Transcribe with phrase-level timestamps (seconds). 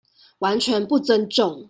[0.39, 1.59] 完全不尊重